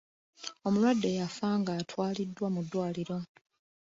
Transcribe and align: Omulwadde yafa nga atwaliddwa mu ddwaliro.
Omulwadde 0.65 1.09
yafa 1.19 1.49
nga 1.59 1.71
atwaliddwa 1.81 2.47
mu 2.55 2.61
ddwaliro. 2.65 3.17